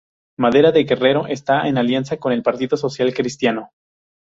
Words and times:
Madera 0.39 0.71
de 0.71 0.83
Guerrero 0.83 1.27
está 1.27 1.67
en 1.67 1.77
alianza 1.77 2.17
con 2.17 2.31
el 2.33 2.41
Partido 2.41 2.75
Social 2.75 3.13
Cristiano. 3.13 3.69